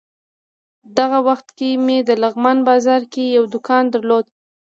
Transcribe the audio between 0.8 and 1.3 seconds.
دغه